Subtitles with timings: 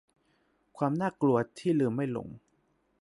[0.77, 2.27] ความน่ากลัวที่ลืมไม่ลง